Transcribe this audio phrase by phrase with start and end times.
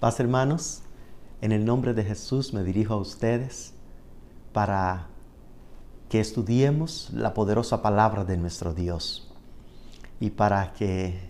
[0.00, 0.80] Paz hermanos,
[1.42, 3.74] en el nombre de Jesús me dirijo a ustedes
[4.54, 5.08] para
[6.08, 9.30] que estudiemos la poderosa palabra de nuestro Dios
[10.18, 11.20] y para que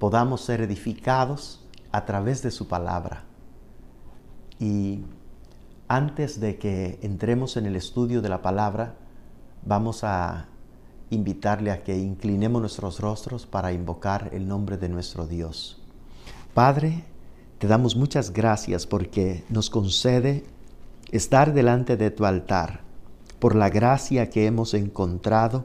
[0.00, 3.22] podamos ser edificados a través de su palabra.
[4.58, 5.04] Y
[5.86, 8.96] antes de que entremos en el estudio de la palabra,
[9.64, 10.48] vamos a
[11.10, 15.80] invitarle a que inclinemos nuestros rostros para invocar el nombre de nuestro Dios.
[16.54, 17.04] Padre,
[17.58, 20.44] te damos muchas gracias porque nos concede
[21.10, 22.82] estar delante de tu altar
[23.40, 25.64] por la gracia que hemos encontrado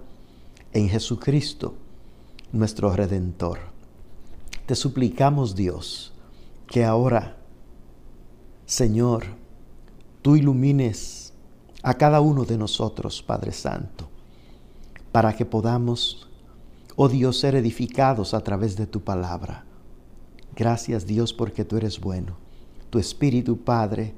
[0.71, 1.75] en Jesucristo,
[2.51, 3.59] nuestro Redentor.
[4.65, 6.13] Te suplicamos, Dios,
[6.65, 7.37] que ahora,
[8.65, 9.25] Señor,
[10.23, 11.33] tú ilumines
[11.83, 14.09] a cada uno de nosotros, Padre Santo,
[15.11, 16.27] para que podamos,
[16.95, 19.65] oh Dios, ser edificados a través de tu palabra
[20.55, 22.37] Gracias Dios porque tú eres bueno.
[22.89, 24.13] Tu Espíritu, Padre,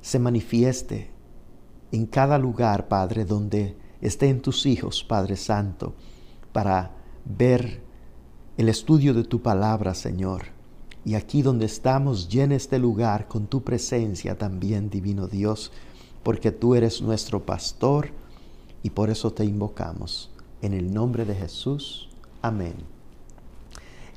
[0.00, 1.10] se manifieste
[1.92, 5.94] en cada lugar, Padre, donde estén tus hijos, Padre Santo,
[6.52, 6.92] para
[7.24, 7.80] ver
[8.56, 10.46] el estudio de tu palabra, Señor.
[11.04, 15.72] Y aquí donde estamos, llena este lugar con tu presencia también, Divino Dios,
[16.22, 18.10] porque tú eres nuestro pastor
[18.82, 20.30] y por eso te invocamos.
[20.60, 22.08] En el nombre de Jesús.
[22.42, 22.74] Amén.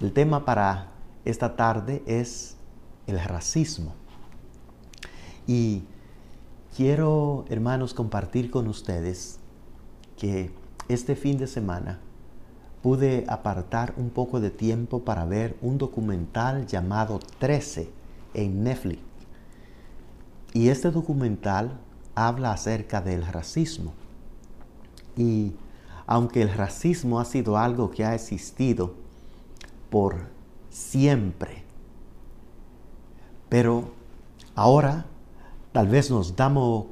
[0.01, 0.91] El tema para
[1.25, 2.55] esta tarde es
[3.07, 3.93] el racismo.
[5.47, 5.83] Y
[6.75, 9.39] quiero, hermanos, compartir con ustedes
[10.17, 10.51] que
[10.87, 11.99] este fin de semana
[12.81, 17.89] pude apartar un poco de tiempo para ver un documental llamado 13
[18.33, 19.01] en Netflix.
[20.53, 21.79] Y este documental
[22.15, 23.93] habla acerca del racismo.
[25.15, 25.53] Y
[26.07, 28.95] aunque el racismo ha sido algo que ha existido
[29.89, 30.27] por
[30.71, 31.63] siempre.
[33.49, 33.91] Pero
[34.55, 35.05] ahora
[35.71, 36.87] tal vez nos damos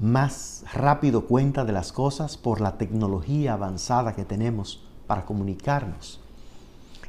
[0.00, 6.20] más rápido cuenta de las cosas por la tecnología avanzada que tenemos para comunicarnos.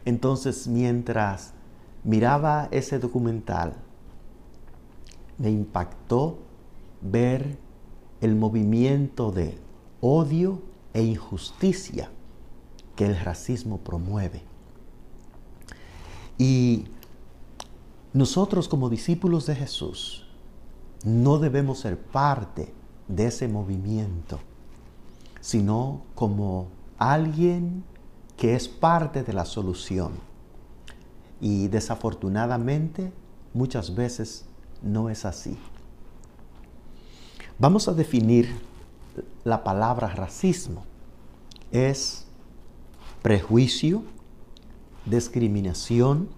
[0.04, 1.54] Entonces, mientras
[2.04, 3.74] miraba ese documental,
[5.38, 6.40] me impactó
[7.02, 7.58] ver
[8.20, 9.58] el movimiento de
[10.02, 10.62] odio
[10.94, 12.10] e injusticia
[12.96, 14.51] que el racismo promueve.
[16.42, 16.86] Y
[18.14, 20.26] nosotros como discípulos de Jesús
[21.06, 22.74] no debemos ser parte
[23.08, 24.40] de ese movimiento,
[25.40, 27.84] sino como alguien
[28.38, 30.14] que es parte de la solución.
[31.40, 33.14] Y desafortunadamente
[33.54, 34.46] muchas veces
[34.82, 35.60] no es así.
[37.60, 38.52] Vamos a definir
[39.44, 40.86] la palabra racismo.
[41.72, 42.26] Es
[43.22, 44.02] prejuicio,
[45.06, 46.30] discriminación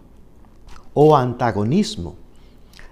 [0.94, 2.16] o antagonismo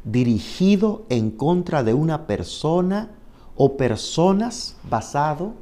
[0.04, 3.12] dirigido en contra de una persona
[3.56, 5.54] o personas basado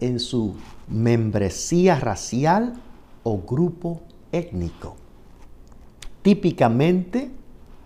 [0.00, 0.54] en su
[0.88, 2.74] membresía racial
[3.22, 4.00] o grupo
[4.32, 4.96] étnico.
[6.22, 7.30] Típicamente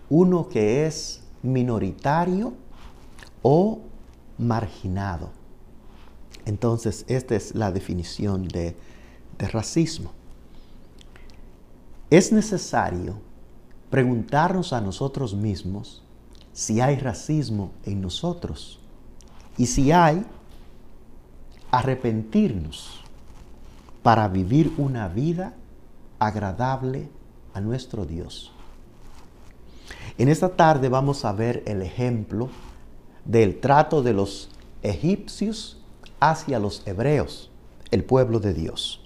[0.09, 2.55] uno que es minoritario
[3.43, 3.81] o
[4.39, 5.31] marginado.
[6.47, 8.75] Entonces, esta es la definición de,
[9.39, 10.13] de racismo.
[12.11, 13.21] Es necesario
[13.89, 16.03] preguntarnos a nosotros mismos
[16.53, 18.81] si hay racismo en nosotros
[19.57, 20.27] y si hay,
[21.71, 23.01] arrepentirnos
[24.03, 25.55] para vivir una vida
[26.19, 27.09] agradable
[27.55, 28.51] a nuestro Dios.
[30.19, 32.49] En esta tarde vamos a ver el ejemplo
[33.25, 34.49] del trato de los
[34.83, 35.81] egipcios
[36.19, 37.53] hacia los hebreos,
[37.93, 39.01] el pueblo de Dios.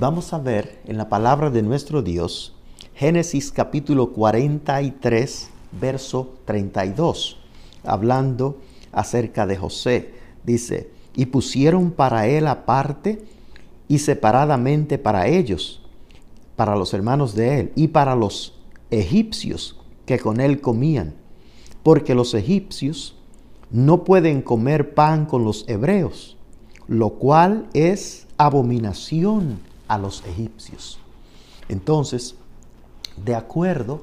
[0.00, 2.52] Vamos a ver en la palabra de nuestro Dios,
[2.96, 5.50] Génesis capítulo 43,
[5.80, 7.38] verso 32,
[7.84, 8.58] hablando
[8.90, 10.10] acerca de José.
[10.42, 13.24] Dice, y pusieron para él aparte
[13.86, 15.80] y separadamente para ellos,
[16.56, 18.58] para los hermanos de él y para los
[18.90, 21.14] egipcios que con él comían,
[21.84, 23.14] porque los egipcios
[23.70, 26.36] no pueden comer pan con los hebreos,
[26.88, 30.98] lo cual es abominación a los egipcios.
[31.68, 32.36] Entonces,
[33.16, 34.02] de acuerdo,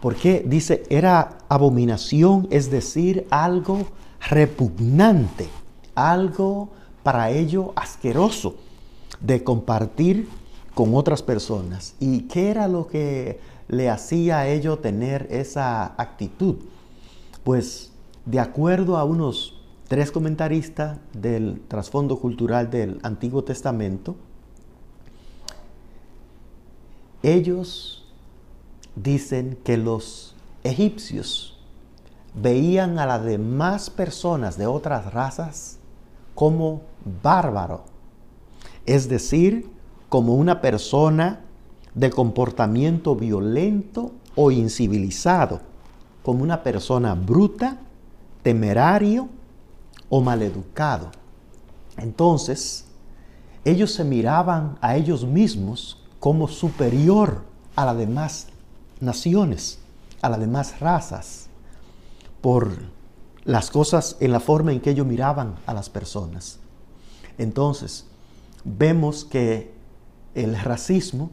[0.00, 3.86] porque dice, era abominación, es decir, algo
[4.28, 5.48] repugnante,
[5.94, 6.70] algo
[7.02, 8.56] para ello asqueroso
[9.20, 10.28] de compartir
[10.74, 11.94] con otras personas.
[12.00, 16.56] ¿Y qué era lo que le hacía a ello tener esa actitud?
[17.44, 17.92] Pues
[18.24, 19.56] de acuerdo a unos
[19.88, 24.16] tres comentaristas del trasfondo cultural del Antiguo Testamento,
[27.22, 28.04] ellos
[28.96, 30.34] dicen que los
[30.64, 31.58] egipcios
[32.34, 35.78] veían a las demás personas de otras razas
[36.34, 36.82] como
[37.22, 37.84] bárbaro,
[38.86, 39.68] es decir,
[40.08, 41.40] como una persona
[41.94, 45.60] de comportamiento violento o incivilizado,
[46.22, 47.78] como una persona bruta,
[48.42, 49.28] temerario
[50.08, 51.10] o maleducado.
[51.96, 52.86] Entonces,
[53.64, 57.42] ellos se miraban a ellos mismos como superior
[57.74, 58.46] a las demás
[59.00, 59.78] naciones,
[60.20, 61.48] a las demás razas,
[62.42, 62.70] por
[63.44, 66.58] las cosas en la forma en que ellos miraban a las personas.
[67.38, 68.06] Entonces,
[68.64, 69.72] vemos que
[70.34, 71.30] el racismo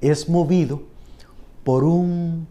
[0.00, 0.82] es movido
[1.64, 2.48] por un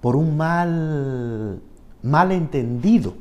[0.00, 1.62] por un mal
[2.02, 3.14] malentendido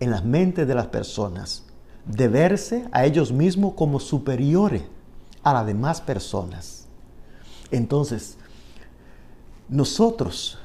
[0.00, 1.64] en las mentes de las personas
[2.06, 4.82] de verse a ellos mismos como superiores
[5.42, 6.88] a las demás personas.
[7.70, 8.38] Entonces,
[9.68, 10.58] nosotros,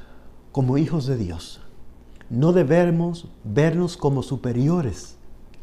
[0.52, 1.62] como hijos de Dios,
[2.30, 5.16] no debemos vernos como superiores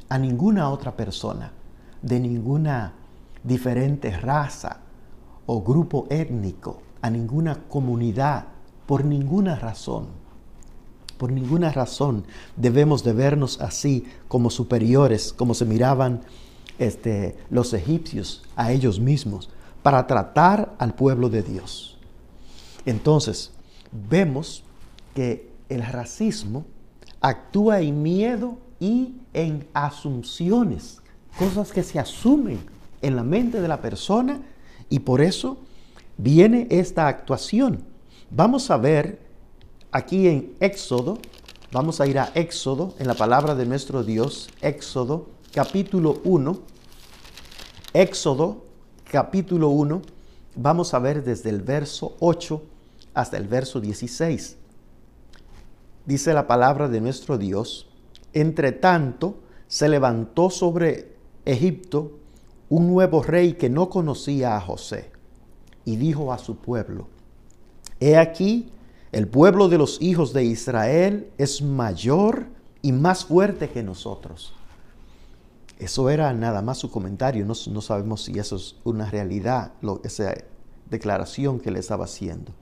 [0.09, 1.53] a ninguna otra persona,
[2.03, 2.95] de ninguna
[3.43, 4.81] diferente raza
[5.47, 8.47] o grupo étnico, a ninguna comunidad,
[8.87, 10.07] por ninguna razón.
[11.25, 16.21] Por ninguna razón debemos de vernos así como superiores, como se miraban
[16.79, 19.49] este, los egipcios a ellos mismos,
[19.83, 21.97] para tratar al pueblo de Dios.
[22.85, 23.53] Entonces,
[24.11, 24.65] vemos
[25.15, 26.67] que el racismo
[27.23, 31.01] actúa en miedo y en asunciones,
[31.39, 32.59] cosas que se asumen
[33.01, 34.43] en la mente de la persona
[34.91, 35.57] y por eso
[36.19, 37.83] viene esta actuación.
[38.31, 39.24] Vamos a ver
[39.95, 41.19] aquí en Éxodo,
[41.71, 46.59] vamos a ir a Éxodo, en la palabra de nuestro Dios, Éxodo capítulo 1,
[47.93, 48.65] Éxodo
[49.05, 50.03] capítulo 1,
[50.57, 52.61] vamos a ver desde el verso 8
[53.15, 54.57] hasta el verso 16.
[56.07, 57.89] Dice la palabra de nuestro Dios,
[58.33, 59.37] entre tanto
[59.69, 61.15] se levantó sobre
[61.45, 62.19] Egipto
[62.69, 65.13] un nuevo rey que no conocía a José
[65.85, 67.07] y dijo a su pueblo,
[68.01, 68.73] He aquí,
[69.15, 72.47] el pueblo de los hijos de Israel es mayor
[72.83, 74.55] y más fuerte que nosotros.
[75.79, 79.73] Eso era nada más su comentario, no, sabemos si eso es una realidad,
[80.03, 80.35] esa
[80.91, 82.53] declaración que le estaba haciendo.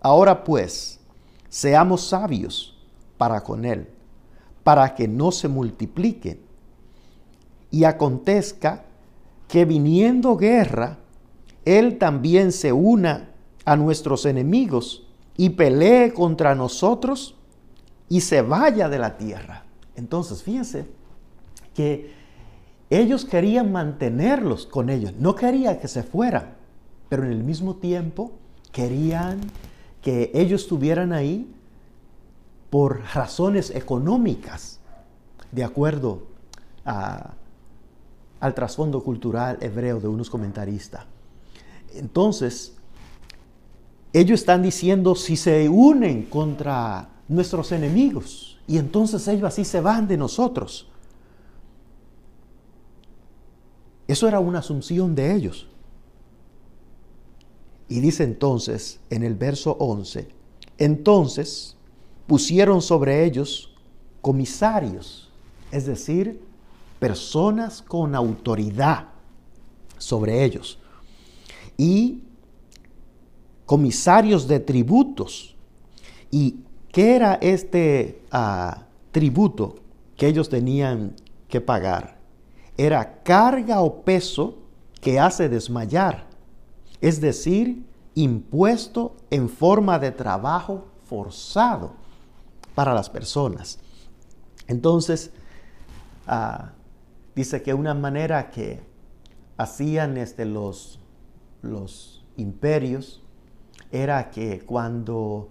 [0.00, 0.98] Ahora pues,
[1.50, 2.78] seamos sabios
[3.18, 3.86] para con él,
[4.64, 6.40] para que no se multipliquen.
[7.70, 8.86] Y acontezca
[9.46, 10.96] que viniendo guerra,
[11.66, 13.28] él también se una
[13.66, 15.07] a nuestros enemigos
[15.38, 17.36] y pelee contra nosotros
[18.08, 19.64] y se vaya de la tierra.
[19.94, 20.86] Entonces, fíjense
[21.74, 22.12] que
[22.90, 26.56] ellos querían mantenerlos con ellos, no querían que se fueran,
[27.08, 28.32] pero en el mismo tiempo
[28.72, 29.40] querían
[30.02, 31.54] que ellos estuvieran ahí
[32.68, 34.80] por razones económicas,
[35.52, 36.26] de acuerdo
[36.84, 41.04] al trasfondo cultural hebreo de unos comentaristas.
[41.94, 42.77] Entonces,
[44.20, 50.08] ellos están diciendo si se unen contra nuestros enemigos y entonces ellos así se van
[50.08, 50.88] de nosotros.
[54.06, 55.66] Eso era una asunción de ellos.
[57.88, 60.28] Y dice entonces en el verso 11,
[60.78, 61.76] entonces
[62.26, 63.74] pusieron sobre ellos
[64.20, 65.30] comisarios,
[65.70, 66.42] es decir,
[66.98, 69.08] personas con autoridad
[69.96, 70.78] sobre ellos.
[71.76, 72.22] Y
[73.68, 75.54] comisarios de tributos.
[76.32, 76.56] ¿Y
[76.90, 79.76] qué era este ah, tributo
[80.16, 81.14] que ellos tenían
[81.48, 82.18] que pagar?
[82.78, 84.56] era carga o peso
[85.00, 86.26] que hace desmayar,
[87.00, 87.84] es decir,
[88.14, 91.92] impuesto en forma de trabajo forzado
[92.74, 93.80] para las personas.
[94.68, 95.32] Entonces,
[96.26, 96.70] ah,
[97.34, 98.80] dice que una manera que
[99.56, 101.00] hacían este, los,
[101.62, 103.22] los imperios
[103.90, 105.48] era que cuando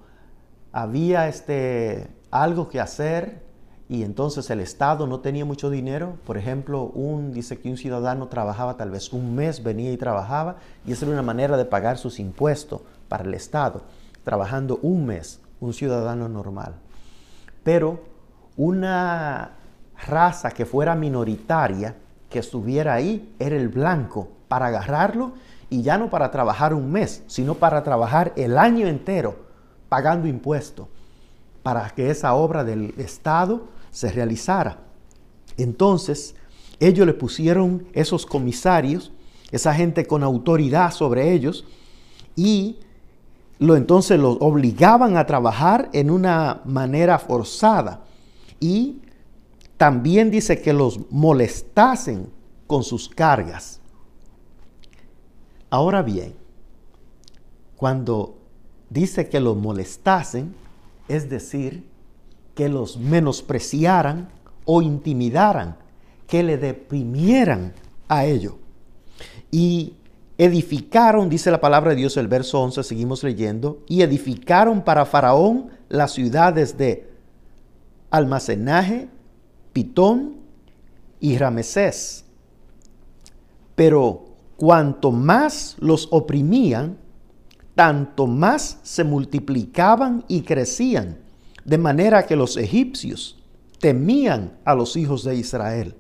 [0.71, 3.45] había este, algo que hacer,
[3.89, 6.17] y entonces el Estado no tenía mucho dinero.
[6.25, 10.57] Por ejemplo, un, dice que un ciudadano trabajaba tal vez un mes, venía y trabajaba,
[10.85, 13.83] y esa era una manera de pagar sus impuestos para el Estado,
[14.23, 16.75] trabajando un mes, un ciudadano normal.
[17.63, 18.01] Pero
[18.57, 19.51] una
[20.05, 21.95] raza que fuera minoritaria,
[22.29, 25.33] que estuviera ahí, era el blanco, para agarrarlo
[25.69, 29.35] y ya no para trabajar un mes, sino para trabajar el año entero
[29.89, 30.87] pagando impuestos,
[31.63, 34.79] para que esa obra del Estado se realizara.
[35.57, 36.35] Entonces,
[36.79, 39.11] ellos le pusieron esos comisarios,
[39.51, 41.65] esa gente con autoridad sobre ellos,
[42.35, 42.79] y
[43.59, 48.03] lo, entonces los obligaban a trabajar en una manera forzada
[48.59, 49.01] y
[49.77, 52.29] también dice que los molestasen
[52.67, 53.76] con sus cargas.
[55.69, 56.33] Ahora bien,
[57.75, 58.37] cuando
[58.89, 60.55] dice que los molestasen,
[61.07, 61.85] es decir,
[62.55, 64.29] que los menospreciaran
[64.65, 65.77] o intimidaran,
[66.25, 67.73] que le deprimieran
[68.07, 68.57] a ello.
[69.51, 69.93] Y
[70.37, 75.69] edificaron, dice la palabra de Dios, el verso 11, seguimos leyendo, y edificaron para Faraón
[75.89, 77.09] las ciudades de
[78.09, 79.09] almacenaje,
[79.73, 80.37] Pitón
[81.19, 82.25] y Ramesés.
[83.75, 84.26] Pero
[84.57, 86.97] cuanto más los oprimían,
[87.75, 91.19] tanto más se multiplicaban y crecían,
[91.63, 93.37] de manera que los egipcios
[93.79, 95.95] temían a los hijos de Israel.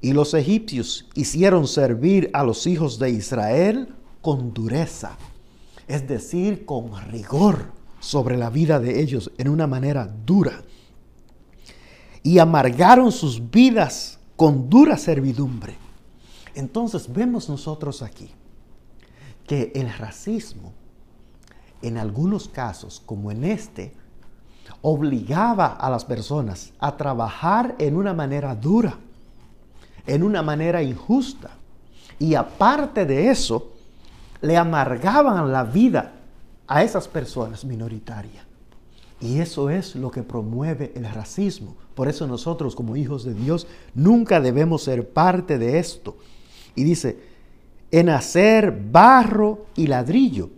[0.00, 5.18] Y los egipcios hicieron servir a los hijos de Israel con dureza,
[5.88, 10.62] es decir, con rigor sobre la vida de ellos en una manera dura.
[12.22, 15.89] Y amargaron sus vidas con dura servidumbre.
[16.54, 18.30] Entonces vemos nosotros aquí
[19.46, 20.72] que el racismo,
[21.82, 23.92] en algunos casos, como en este,
[24.82, 28.98] obligaba a las personas a trabajar en una manera dura
[30.06, 31.50] en una manera injusta.
[32.18, 33.72] Y aparte de eso,
[34.42, 36.12] le amargaban la vida
[36.66, 38.44] a esas personas minoritarias.
[39.20, 41.76] Y eso es lo que promueve el racismo.
[41.94, 46.16] Por eso nosotros como hijos de Dios nunca debemos ser parte de esto.
[46.80, 47.18] Y dice,
[47.90, 50.48] en hacer barro y ladrillo,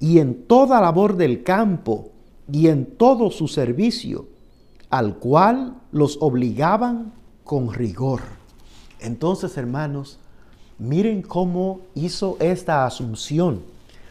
[0.00, 2.08] y en toda labor del campo,
[2.50, 4.28] y en todo su servicio,
[4.88, 7.12] al cual los obligaban
[7.44, 8.22] con rigor.
[8.98, 10.18] Entonces, hermanos,
[10.78, 13.60] miren cómo hizo esta asunción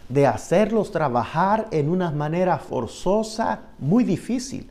[0.10, 4.70] de hacerlos trabajar en una manera forzosa, muy difícil.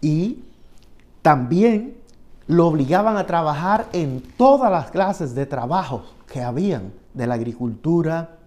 [0.00, 0.38] Y
[1.20, 1.98] también
[2.46, 8.38] lo obligaban a trabajar en todas las clases de trabajo que habían, de la agricultura,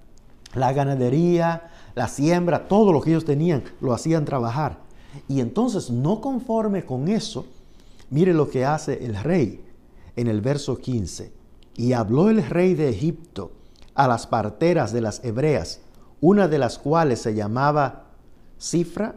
[0.54, 4.78] la ganadería, la siembra, todo lo que ellos tenían, lo hacían trabajar.
[5.28, 7.46] Y entonces, no conforme con eso,
[8.10, 9.66] Mire lo que hace el rey
[10.16, 11.32] en el verso 15.
[11.76, 13.52] Y habló el rey de Egipto
[13.94, 15.82] a las parteras de las hebreas,
[16.22, 18.06] una de las cuales se llamaba
[18.60, 19.16] Cifra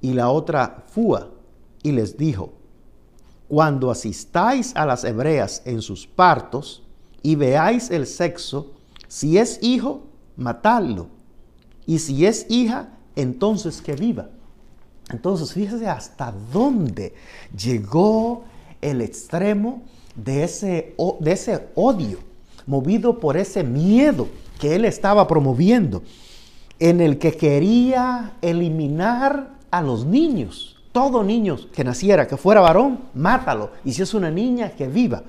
[0.00, 1.28] y la otra Fua,
[1.82, 2.52] y les dijo,
[3.50, 6.84] cuando asistáis a las hebreas en sus partos
[7.20, 8.74] y veáis el sexo,
[9.08, 10.04] si es hijo,
[10.36, 11.08] matadlo,
[11.84, 14.28] y si es hija, entonces que viva.
[15.10, 17.12] Entonces, fíjese hasta dónde
[17.60, 18.44] llegó
[18.80, 19.82] el extremo
[20.14, 22.18] de ese, de ese odio,
[22.68, 24.28] movido por ese miedo
[24.60, 26.04] que él estaba promoviendo,
[26.78, 30.79] en el que quería eliminar a los niños.
[30.92, 33.70] Todo niño que naciera, que fuera varón, mátalo.
[33.84, 35.22] Y si es una niña, que viva.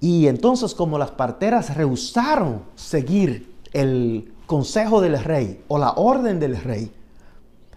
[0.00, 6.56] Y entonces como las parteras rehusaron seguir el consejo del rey o la orden del
[6.56, 6.90] rey,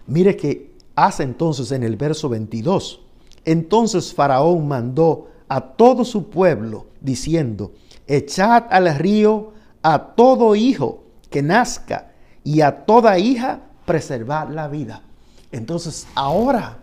[0.06, 3.00] mire que hace entonces en el verso 22.
[3.44, 7.72] Entonces Faraón mandó a todo su pueblo diciendo,
[8.06, 12.12] echad al río a todo hijo que nazca
[12.44, 15.02] y a toda hija preservad la vida.
[15.50, 16.78] Entonces ahora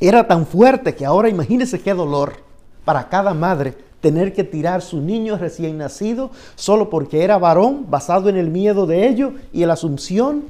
[0.00, 2.42] era tan fuerte que ahora imagínense qué dolor
[2.84, 8.28] para cada madre tener que tirar su niño recién nacido solo porque era varón, basado
[8.30, 10.44] en el miedo de ello y la asunción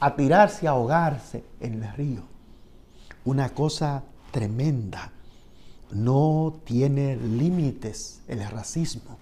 [0.00, 2.20] a tirarse a ahogarse en el río.
[3.24, 5.10] Una cosa tremenda.
[5.90, 9.16] No tiene límites el racismo.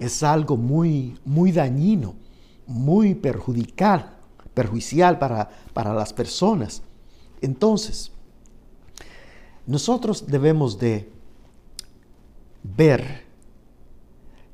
[0.00, 2.14] Es algo muy, muy dañino,
[2.66, 4.10] muy perjudicial,
[4.54, 6.82] perjudicial para, para las personas.
[7.42, 8.10] Entonces,
[9.66, 11.10] nosotros debemos de
[12.62, 13.24] ver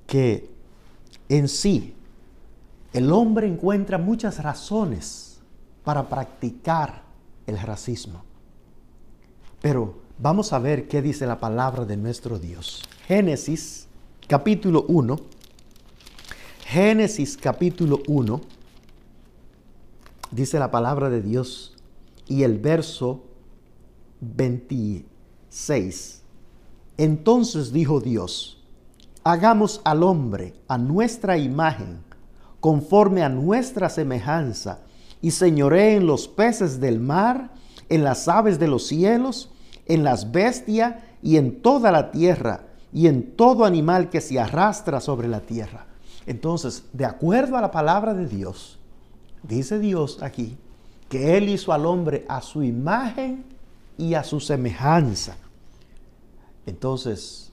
[0.07, 0.49] que
[1.29, 1.95] en sí
[2.93, 5.41] el hombre encuentra muchas razones
[5.85, 7.03] para practicar
[7.47, 8.23] el racismo.
[9.61, 12.83] Pero vamos a ver qué dice la palabra de nuestro Dios.
[13.07, 13.87] Génesis
[14.27, 15.17] capítulo 1.
[16.65, 18.41] Génesis capítulo 1.
[20.31, 21.75] Dice la palabra de Dios
[22.27, 23.23] y el verso
[24.21, 26.23] 26.
[26.97, 28.63] Entonces dijo Dios,
[29.25, 31.99] hagamos al hombre a nuestra imagen,
[32.61, 34.81] conforme a nuestra semejanza,
[35.21, 37.51] y señoré en los peces del mar,
[37.89, 39.51] en las aves de los cielos,
[39.87, 45.01] en las bestias y en toda la tierra, y en todo animal que se arrastra
[45.01, 45.87] sobre la tierra.
[46.27, 48.79] Entonces, de acuerdo a la palabra de Dios,
[49.43, 50.57] dice Dios aquí
[51.09, 53.45] que Él hizo al hombre a su imagen
[53.99, 55.37] y a su semejanza.
[56.67, 57.51] Entonces,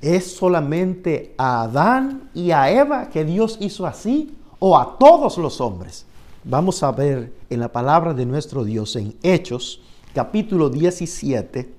[0.00, 5.60] ¿es solamente a Adán y a Eva que Dios hizo así o a todos los
[5.60, 6.04] hombres?
[6.44, 9.80] Vamos a ver en la palabra de nuestro Dios en Hechos
[10.12, 11.72] capítulo 17,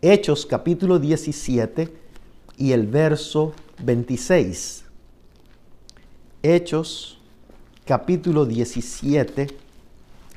[0.00, 1.92] Hechos capítulo 17
[2.56, 4.84] y el verso 26.
[6.42, 7.18] Hechos
[7.84, 9.48] capítulo 17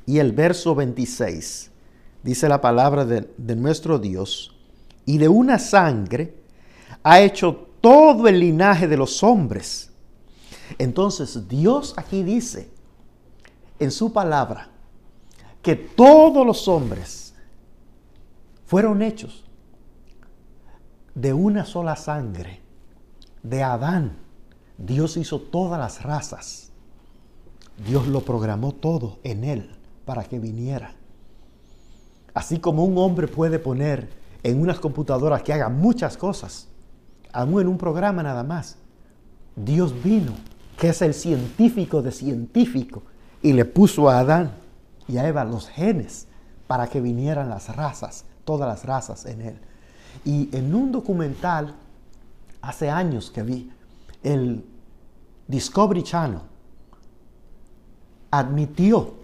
[0.07, 1.72] y el verso 26.
[2.23, 4.55] Dice la palabra de, nuestro Dios,
[5.05, 6.33] y de una sangre
[7.03, 9.91] ha hecho todo el linaje de los hombres.
[10.77, 12.71] Entonces Dios aquí dice
[13.77, 14.69] en su palabra
[15.61, 17.35] que todos los hombres
[18.65, 19.43] fueron hechos
[21.13, 22.61] de una sola sangre,
[23.43, 24.17] de Adán.
[24.77, 26.71] Dios hizo todas las razas.
[27.85, 29.75] Dios lo programó todo en él
[30.05, 30.95] para que viniera.
[32.33, 34.09] Así como un hombre puede poner
[34.41, 36.67] en unas computadoras que haga muchas cosas,
[37.31, 38.77] aún en un programa nada más.
[39.55, 40.33] Dios vino,
[40.77, 43.03] que es el científico de científico,
[43.41, 44.51] y le puso a Adán
[45.07, 46.27] y a Eva los genes
[46.67, 49.59] para que vinieran las razas, todas las razas en él.
[50.25, 51.75] Y en un documental,
[52.61, 53.71] hace años que vi,
[54.23, 54.65] el
[55.47, 56.39] Discovery Channel
[58.31, 59.22] admitió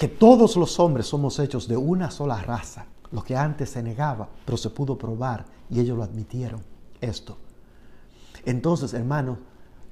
[0.00, 4.30] que todos los hombres somos hechos de una sola raza, lo que antes se negaba,
[4.46, 6.62] pero se pudo probar y ellos lo admitieron,
[7.02, 7.36] esto.
[8.46, 9.36] Entonces, hermano,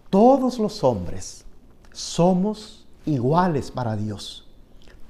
[0.08, 1.44] todos los hombres
[1.92, 4.48] somos iguales para Dios.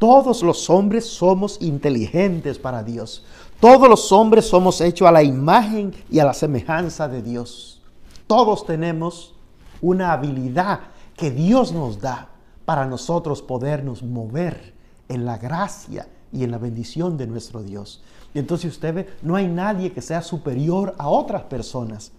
[0.01, 3.25] Todos los hombres somos inteligentes para Dios.
[3.61, 7.81] Todos los hombres somos hechos a la imagen y a la semejanza de Dios.
[8.27, 9.37] Todos tenemos
[9.81, 10.81] una habilidad
[11.17, 12.31] que Dios nos da
[12.65, 14.77] para nosotros podernos mover
[15.09, 18.03] en la gracia y en la bendición de nuestro Dios.
[18.35, 22.13] Y entonces usted ve, no hay nadie que sea superior a otras personas,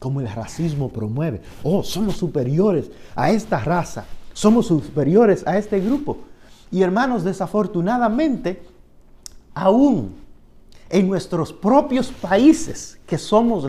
[0.00, 1.40] como el racismo promueve.
[1.62, 6.18] Oh, somos superiores a esta raza, somos superiores a este grupo.
[6.70, 8.62] Y hermanos, desafortunadamente,
[9.54, 10.14] aún
[10.90, 13.64] en nuestros propios países, que somos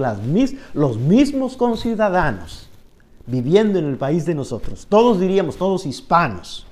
[0.73, 2.67] los mismos conciudadanos,
[3.27, 6.65] viviendo en el país de nosotros, todos diríamos, todos hispanos.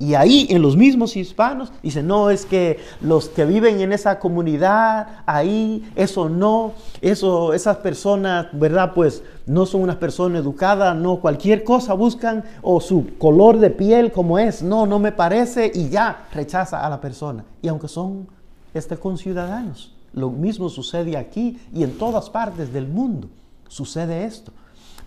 [0.00, 4.18] Y ahí en los mismos hispanos dicen, no, es que los que viven en esa
[4.18, 8.92] comunidad, ahí, eso no, eso, esas personas, ¿verdad?
[8.94, 14.10] Pues no son unas personas educadas, no, cualquier cosa buscan, o su color de piel
[14.10, 17.44] como es, no, no me parece, y ya rechaza a la persona.
[17.60, 18.26] Y aunque son
[18.72, 23.28] este, conciudadanos, lo mismo sucede aquí y en todas partes del mundo,
[23.68, 24.50] sucede esto.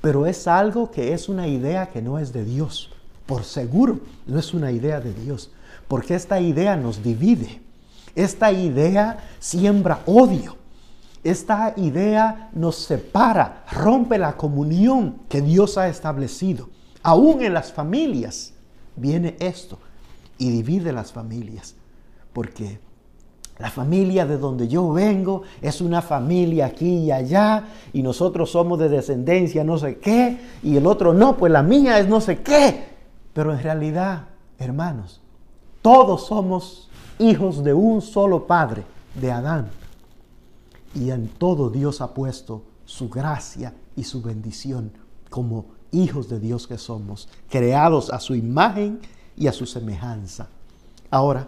[0.01, 2.92] Pero es algo que es una idea que no es de Dios
[3.25, 5.51] por seguro no es una idea de Dios,
[5.87, 7.61] porque esta idea nos divide,
[8.15, 10.57] esta idea siembra odio,
[11.23, 16.69] esta idea nos separa, rompe la comunión que Dios ha establecido.
[17.01, 18.53] Aún en las familias
[18.95, 19.79] viene esto
[20.37, 21.75] y divide las familias,
[22.33, 22.79] porque
[23.59, 28.79] la familia de donde yo vengo es una familia aquí y allá y nosotros somos
[28.79, 32.41] de descendencia no sé qué y el otro no, pues la mía es no sé
[32.41, 32.92] qué.
[33.33, 34.27] Pero en realidad,
[34.59, 35.21] hermanos,
[35.81, 38.83] todos somos hijos de un solo Padre,
[39.15, 39.69] de Adán.
[40.95, 44.91] Y en todo Dios ha puesto su gracia y su bendición
[45.29, 48.99] como hijos de Dios que somos, creados a su imagen
[49.35, 50.47] y a su semejanza.
[51.09, 51.47] Ahora,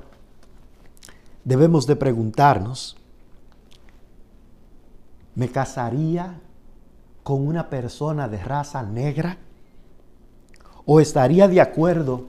[1.43, 2.95] debemos de preguntarnos,
[5.35, 6.39] ¿me casaría
[7.23, 9.37] con una persona de raza negra?
[10.85, 12.25] ¿O estaría de acuerdo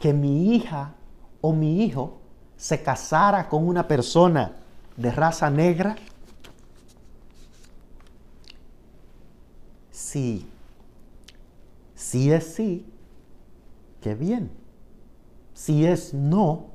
[0.00, 0.94] que mi hija
[1.40, 2.18] o mi hijo
[2.56, 4.56] se casara con una persona
[4.96, 5.96] de raza negra?
[9.90, 10.48] Sí.
[11.94, 12.86] Si es sí,
[14.00, 14.50] qué bien.
[15.54, 16.66] Si es no,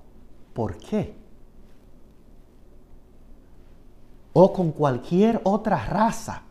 [0.54, 1.16] ¿por qué?
[4.34, 6.44] O con cualquier otra raza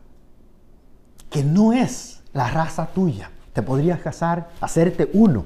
[1.29, 3.31] que no es la raza tuya.
[3.57, 5.43] Te podrías casar, hacerte uno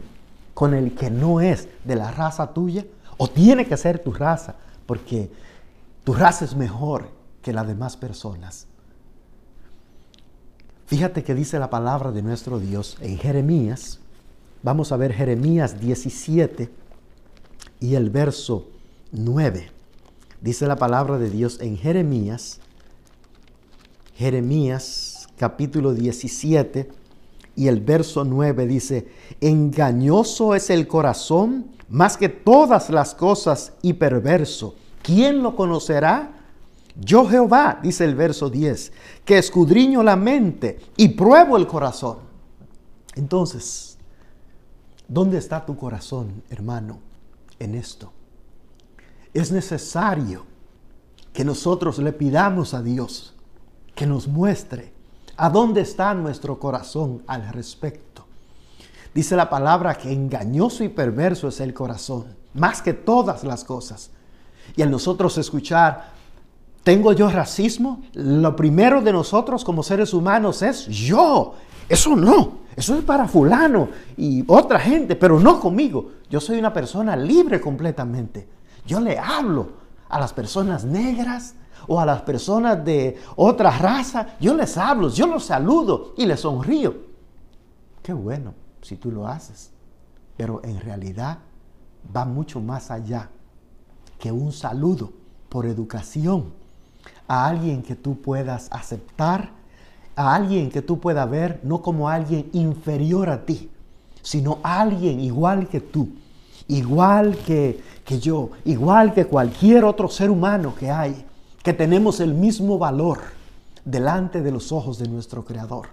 [0.54, 4.56] con el que no es de la raza tuya, o tiene que ser tu raza,
[4.86, 5.32] porque
[6.04, 7.08] tu raza es mejor
[7.42, 8.68] que las demás personas.
[10.88, 14.02] Fíjate que dice la palabra de nuestro Dios en Jeremías.
[14.62, 16.70] Vamos a ver Jeremías 17
[17.80, 18.68] y el verso
[19.14, 19.72] 9.
[20.42, 22.60] Dice la palabra de Dios en Jeremías,
[24.16, 27.00] Jeremías capítulo 17
[27.56, 29.12] y el verso 9 dice,
[29.42, 34.76] engañoso es el corazón más que todas las cosas y perverso.
[35.02, 36.32] ¿Quién lo conocerá?
[37.00, 38.92] Yo Jehová, dice el verso 10,
[39.26, 42.20] que escudriño la mente y pruebo el corazón.
[43.16, 43.98] Entonces,
[45.08, 47.00] ¿dónde está tu corazón, hermano,
[47.60, 48.12] en esto?
[49.34, 50.46] Es necesario
[51.34, 53.34] que nosotros le pidamos a Dios
[53.96, 54.94] que nos muestre
[55.38, 58.26] a dónde está nuestro corazón al respecto.
[59.14, 64.12] Dice la palabra que engañoso y perverso es el corazón, más que todas las cosas.
[64.76, 66.12] Y al nosotros escuchar,
[66.84, 68.02] ¿tengo yo racismo?
[68.14, 71.56] Lo primero de nosotros como seres humanos es yo.
[71.90, 76.12] Eso no, eso es para fulano y otra gente, pero no conmigo.
[76.30, 78.48] Yo soy una persona libre completamente.
[78.86, 79.72] Yo le hablo
[80.08, 81.56] a las personas negras
[81.88, 84.36] o a las personas de otra raza.
[84.40, 86.96] Yo les hablo, yo los saludo y les sonrío.
[88.02, 89.72] Qué bueno si tú lo haces.
[90.38, 91.40] Pero en realidad
[92.16, 93.30] va mucho más allá
[94.20, 95.12] que un saludo
[95.50, 96.54] por educación
[97.28, 99.52] a alguien que tú puedas aceptar,
[100.16, 103.70] a alguien que tú puedas ver no como alguien inferior a ti,
[104.22, 106.10] sino alguien igual que tú,
[106.68, 111.26] igual que, que yo, igual que cualquier otro ser humano que hay,
[111.64, 113.20] que tenemos el mismo valor
[113.86, 115.88] delante de los ojos de nuestro Creador.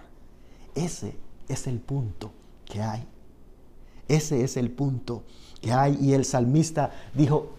[0.75, 1.17] Ese
[1.49, 2.31] es el punto
[2.65, 3.05] que hay.
[4.09, 5.25] Ese es el punto
[5.61, 5.99] que hay.
[6.01, 7.51] Y el salmista dijo,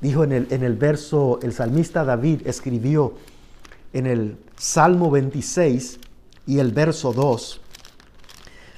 [0.00, 3.14] dijo en el, en el verso, el salmista David escribió
[3.92, 6.00] en el Salmo 26
[6.46, 7.60] y el verso 2.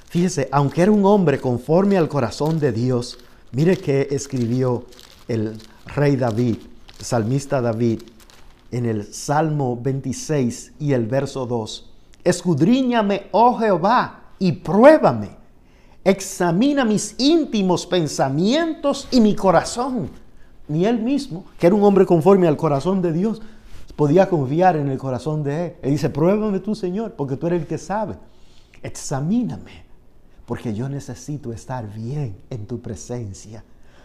[0.08, 3.18] Fíjese, aunque era un hombre conforme al corazón de Dios,
[3.52, 4.84] mire que escribió
[5.28, 6.56] el rey David,
[6.98, 8.02] el salmista David,
[8.70, 11.92] en el Salmo 26 y el verso 2.
[12.24, 15.30] Escudriñame, oh Jehová, y pruébame.
[16.04, 20.10] Examina mis íntimos pensamientos y mi corazón.
[20.68, 23.40] Ni él mismo, que era un hombre conforme al corazón de Dios,
[23.94, 25.76] podía confiar en el corazón de él.
[25.82, 28.16] Él dice, pruébame tú, Señor, porque tú eres el que sabe.
[28.82, 29.84] Examíname,
[30.44, 33.64] porque yo necesito estar bien en tu presencia.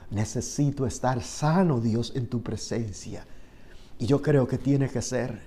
[0.10, 3.26] Necesito estar sano, Dios, en tu presencia.
[4.02, 5.44] Y yo creo que tiene que ser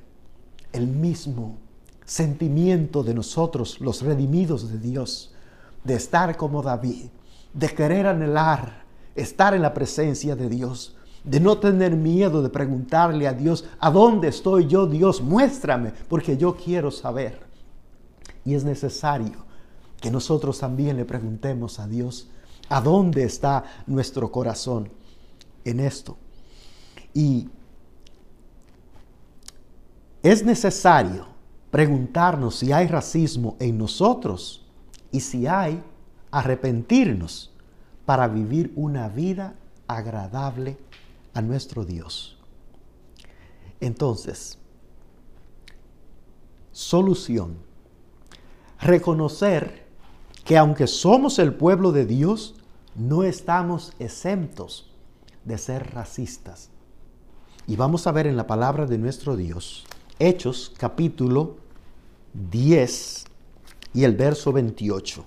[0.72, 1.58] el mismo
[2.04, 5.34] sentimiento de nosotros, los redimidos de Dios,
[5.82, 7.06] de estar como David,
[7.52, 8.84] de querer anhelar,
[9.16, 13.90] estar en la presencia de Dios, de no tener miedo de preguntarle a Dios, ¿a
[13.90, 15.20] dónde estoy yo, Dios?
[15.20, 17.40] Muéstrame, porque yo quiero saber.
[18.44, 19.44] Y es necesario
[20.00, 22.28] que nosotros también le preguntemos a Dios,
[22.68, 24.90] ¿a dónde está nuestro corazón
[25.64, 26.16] en esto?
[27.12, 27.48] Y
[30.24, 31.26] es necesario
[31.70, 34.66] preguntarnos si hay racismo en nosotros
[35.12, 35.82] y si hay,
[36.30, 37.52] arrepentirnos
[38.06, 39.54] para vivir una vida
[39.86, 40.78] agradable
[41.34, 42.38] a nuestro Dios.
[43.80, 44.56] Entonces,
[46.72, 47.58] solución.
[48.80, 49.84] Reconocer
[50.46, 52.54] que aunque somos el pueblo de Dios,
[52.94, 54.90] no estamos exentos
[55.44, 56.70] de ser racistas.
[57.66, 59.84] Y vamos a ver en la palabra de nuestro Dios
[60.20, 61.56] Hechos capítulo
[62.34, 63.24] 10
[63.94, 65.24] y el verso 28.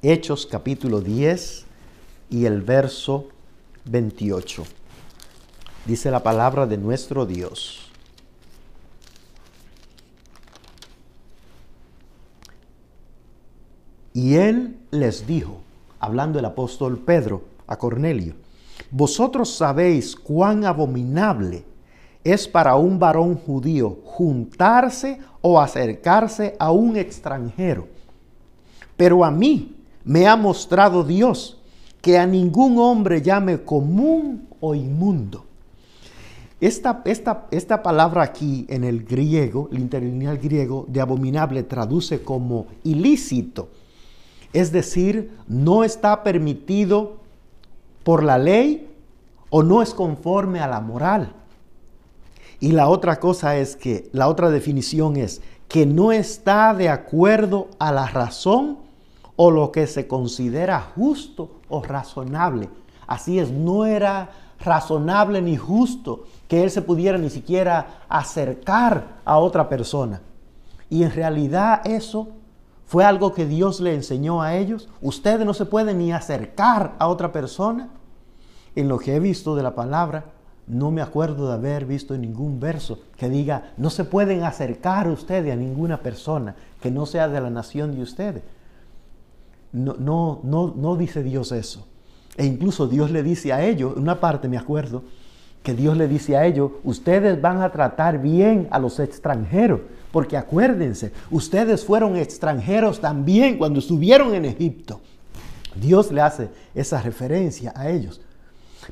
[0.00, 1.66] Hechos capítulo 10
[2.30, 3.28] y el verso
[3.84, 4.64] 28.
[5.84, 7.90] Dice la palabra de nuestro Dios.
[14.14, 15.60] Y él les dijo,
[16.00, 18.34] hablando el apóstol Pedro a Cornelio,
[18.90, 21.73] vosotros sabéis cuán abominable
[22.24, 27.86] es para un varón judío juntarse o acercarse a un extranjero.
[28.96, 31.60] Pero a mí me ha mostrado Dios
[32.00, 35.44] que a ningún hombre llame común o inmundo.
[36.60, 42.66] Esta, esta, esta palabra aquí en el griego, el interlineal griego de abominable, traduce como
[42.84, 43.68] ilícito.
[44.54, 47.16] Es decir, no está permitido
[48.02, 48.88] por la ley
[49.50, 51.34] o no es conforme a la moral.
[52.60, 57.68] Y la otra cosa es que, la otra definición es que no está de acuerdo
[57.78, 58.78] a la razón
[59.36, 62.68] o lo que se considera justo o razonable.
[63.06, 69.38] Así es, no era razonable ni justo que él se pudiera ni siquiera acercar a
[69.38, 70.22] otra persona.
[70.88, 72.28] Y en realidad eso
[72.86, 74.88] fue algo que Dios le enseñó a ellos.
[75.00, 77.88] Ustedes no se pueden ni acercar a otra persona.
[78.76, 80.33] En lo que he visto de la palabra,
[80.66, 85.52] no me acuerdo de haber visto ningún verso que diga, no se pueden acercar ustedes
[85.52, 88.42] a ninguna persona que no sea de la nación de ustedes.
[89.72, 91.86] No, no, no, no dice Dios eso.
[92.36, 95.02] E incluso Dios le dice a ellos, una parte me acuerdo,
[95.62, 99.80] que Dios le dice a ellos, ustedes van a tratar bien a los extranjeros,
[100.12, 105.00] porque acuérdense, ustedes fueron extranjeros también cuando estuvieron en Egipto.
[105.74, 108.20] Dios le hace esa referencia a ellos.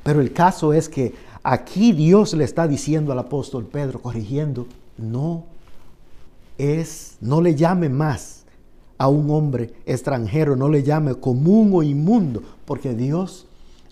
[0.02, 4.66] Pero el caso es que aquí Dios le está diciendo al apóstol Pedro, corrigiendo,
[4.98, 5.44] no
[6.58, 8.44] es, no le llame más
[8.98, 13.46] a un hombre extranjero, no le llame común o inmundo, porque Dios,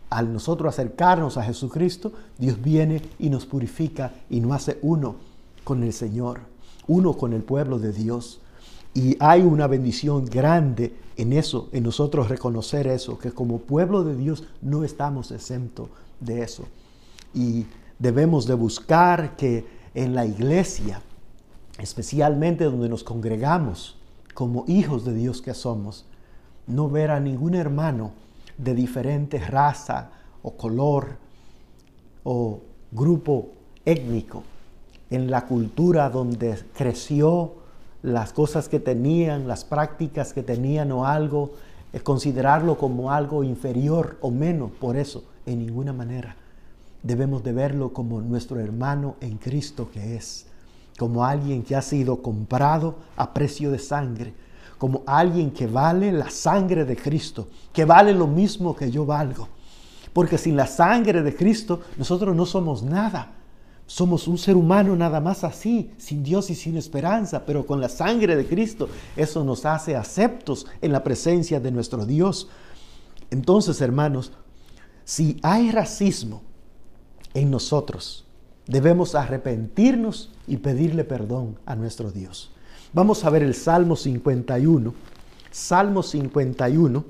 [0.09, 5.17] al nosotros acercarnos a Jesucristo, Dios viene y nos purifica y nos hace uno
[5.65, 6.41] con el Señor,
[6.87, 8.41] uno con el pueblo de Dios.
[8.93, 14.17] Y hay una bendición grande en eso, en nosotros reconocer eso, que como pueblo de
[14.17, 16.65] Dios no estamos exentos de eso.
[17.35, 17.67] Y
[17.99, 21.03] debemos de buscar que en la iglesia,
[21.79, 23.97] especialmente donde nos congregamos
[24.35, 26.07] como hijos de Dios que somos,
[26.67, 28.13] no ver a ningún hermano
[28.59, 30.11] de diferente raza
[30.43, 31.17] o color
[32.25, 33.51] o grupo
[33.85, 34.43] étnico
[35.11, 37.60] en la cultura donde creció
[38.03, 41.53] las cosas que tenían, las prácticas que tenían o algo,
[41.93, 46.37] es considerarlo como algo inferior o menos por eso, en ninguna manera.
[47.03, 50.47] Debemos de verlo como nuestro hermano en Cristo que es,
[50.99, 54.35] como alguien que ha sido comprado a precio de sangre,
[54.79, 59.49] como alguien que vale la sangre de Cristo, que vale lo mismo que yo valgo.
[60.13, 63.33] Porque sin la sangre de Cristo nosotros no somos nada.
[63.91, 67.89] Somos un ser humano nada más así, sin Dios y sin esperanza, pero con la
[67.89, 72.49] sangre de Cristo eso nos hace aceptos en la presencia de nuestro Dios.
[73.33, 74.31] Entonces, hermanos,
[75.05, 76.43] si hay racismo
[77.35, 78.25] en nosotros,
[78.69, 82.53] debemos arrepentirnos y pedirle perdón a nuestro Dios.
[82.93, 84.95] Vamos a ver el Salmo 51.
[85.51, 87.05] Salmo 51.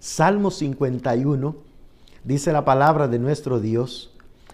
[0.00, 1.56] Salmo 51
[2.24, 4.10] dice la palabra de nuestro Dios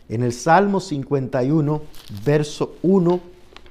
[0.08, 1.82] en el Salmo 51,
[2.24, 3.20] verso 1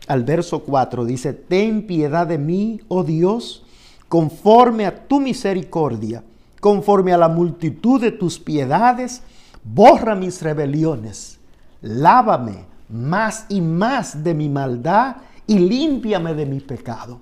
[0.07, 3.63] al verso 4, dice, Ten piedad de mí, oh Dios,
[4.07, 6.23] conforme a tu misericordia,
[6.59, 9.23] conforme a la multitud de tus piedades,
[9.63, 11.39] borra mis rebeliones,
[11.81, 15.17] lávame más y más de mi maldad
[15.47, 17.19] y límpiame de mi pecado.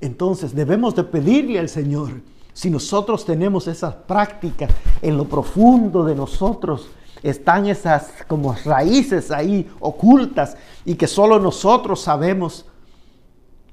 [0.00, 2.20] Entonces debemos de pedirle al Señor,
[2.52, 6.88] si nosotros tenemos esas prácticas en lo profundo de nosotros,
[7.22, 12.66] están esas como raíces ahí ocultas y que solo nosotros sabemos.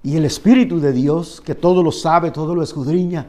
[0.04, 3.26] Y el Espíritu de Dios, que todo lo sabe, todo lo escudriña,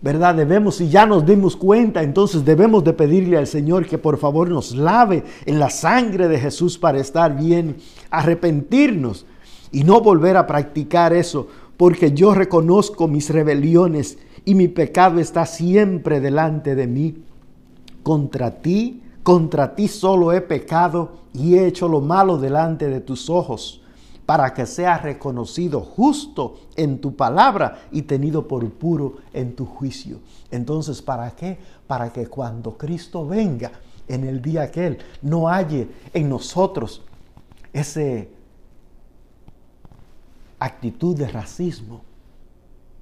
[0.00, 0.34] ¿verdad?
[0.34, 4.50] Debemos, si ya nos dimos cuenta, entonces debemos de pedirle al Señor que por favor
[4.50, 7.76] nos lave en la sangre de Jesús para estar bien,
[8.10, 9.26] arrepentirnos
[9.72, 15.46] y no volver a practicar eso, porque yo reconozco mis rebeliones y mi pecado está
[15.46, 17.16] siempre delante de mí.
[18.02, 23.28] Contra ti contra ti solo he pecado y he hecho lo malo delante de tus
[23.30, 23.80] ojos,
[24.26, 30.20] para que seas reconocido justo en tu palabra y tenido por puro en tu juicio.
[30.50, 31.58] Entonces, ¿para qué?
[31.86, 33.72] Para que cuando Cristo venga
[34.08, 37.02] en el día aquel, no halle en nosotros
[37.72, 38.30] ese
[40.58, 42.02] actitud de racismo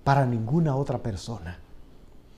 [0.03, 1.59] para ninguna otra persona,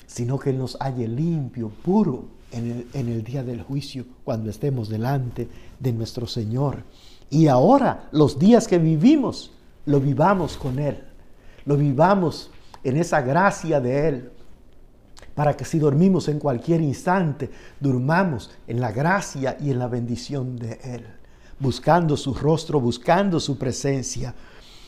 [0.06, 5.48] sino que Él nos halle limpio, puro en el, día del juicio, cuando estemos delante
[5.78, 6.84] de nuestro Señor.
[7.30, 9.52] Y ahora, los días que vivimos,
[9.86, 11.02] lo vivamos con Él,
[11.64, 12.50] lo vivamos
[12.84, 14.30] en esa gracia de Él,
[15.34, 20.56] para que si dormimos en cualquier instante, durmamos en la gracia y en la bendición
[20.56, 21.04] de Él,
[21.58, 24.34] buscando su rostro, buscando su presencia.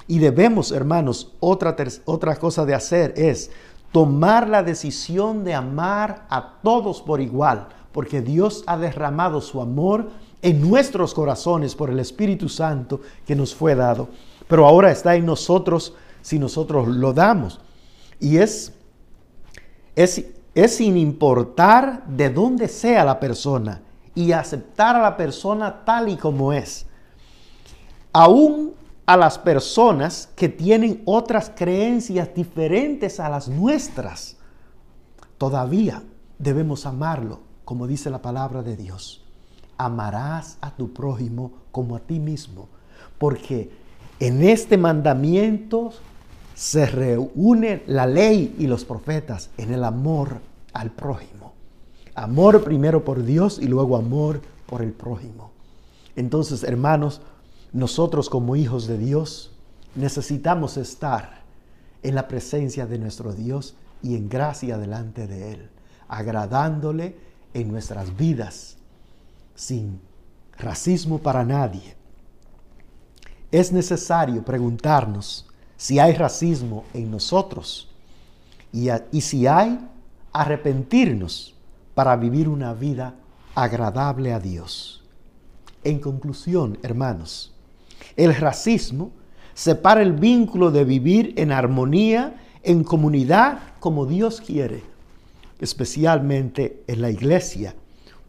[0.06, 1.74] Y debemos, hermanos, otra,
[2.04, 3.50] otra cosa de hacer es
[3.96, 10.10] tomar la decisión de amar a todos por igual, porque Dios ha derramado su amor
[10.42, 14.10] en nuestros corazones por el Espíritu Santo que nos fue dado.
[14.48, 17.58] Pero ahora está en nosotros si nosotros lo damos.
[18.20, 18.74] Y es,
[19.94, 23.80] es, es sin importar de dónde sea la persona
[24.14, 26.84] y aceptar a la persona tal y como es.
[28.12, 28.74] Aún
[29.06, 34.36] a las personas que tienen otras creencias diferentes a las nuestras,
[35.38, 36.02] todavía
[36.38, 39.24] debemos amarlo, como dice la palabra de Dios.
[39.78, 42.68] Amarás a tu prójimo como a ti mismo,
[43.18, 43.70] porque
[44.18, 45.92] en este mandamiento
[46.54, 50.40] se reúne la ley y los profetas en el amor
[50.72, 51.52] al prójimo.
[52.14, 55.50] Amor primero por Dios y luego amor por el prójimo.
[56.16, 57.20] Entonces, hermanos,
[57.76, 59.52] nosotros como hijos de Dios
[59.94, 61.42] necesitamos estar
[62.02, 65.70] en la presencia de nuestro Dios y en gracia delante de Él,
[66.08, 67.18] agradándole
[67.52, 68.78] en nuestras vidas,
[69.54, 70.00] sin
[70.56, 71.96] racismo para nadie.
[73.52, 77.90] Es necesario preguntarnos si hay racismo en nosotros
[78.72, 79.86] y, si hay,
[80.32, 81.54] arrepentirnos
[81.94, 83.16] para vivir una vida
[83.54, 85.04] agradable a Dios.
[85.84, 87.52] En conclusión, hermanos,
[88.16, 89.10] el racismo
[89.54, 94.82] separa el vínculo de vivir en armonía, en comunidad, como Dios quiere,
[95.60, 97.74] especialmente en la iglesia.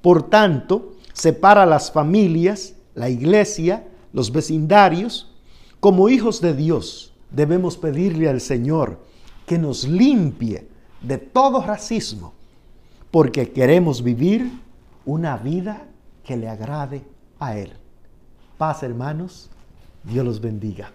[0.01, 5.33] Por tanto, separa las familias, la iglesia, los vecindarios.
[5.79, 8.99] Como hijos de Dios, debemos pedirle al Señor
[9.45, 10.67] que nos limpie
[11.01, 12.33] de todo racismo,
[13.11, 14.51] porque queremos vivir
[15.05, 15.87] una vida
[16.23, 17.03] que le agrade
[17.39, 17.73] a Él.
[18.57, 19.49] Paz, hermanos.
[20.07, 20.91] Dios los bendiga.